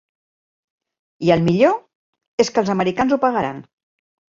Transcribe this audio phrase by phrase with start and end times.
[1.29, 1.77] I el millor
[2.47, 3.67] és que els americans ho pagaran!